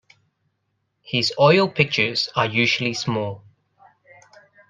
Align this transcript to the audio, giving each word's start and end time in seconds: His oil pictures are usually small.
His 1.03 1.31
oil 1.39 1.69
pictures 1.69 2.27
are 2.35 2.47
usually 2.47 2.95
small. 2.95 3.43